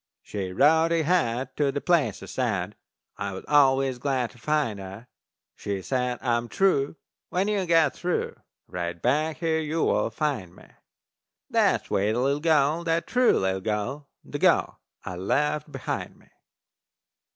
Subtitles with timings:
[0.23, 2.75] She wrote ahead to the place I said,
[3.17, 5.05] I was always glad to find it.
[5.55, 6.95] She says, "I am true,
[7.29, 8.35] when you get through
[8.67, 10.65] Right back here you will find me."
[11.51, 16.29] That sweet little gal, that true little gal, The gal I left behind me!